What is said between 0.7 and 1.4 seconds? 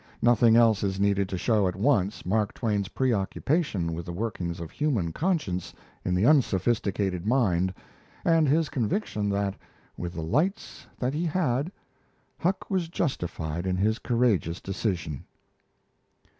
is needed to